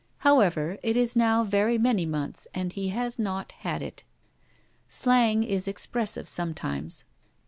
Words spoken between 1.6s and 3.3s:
many months, and he has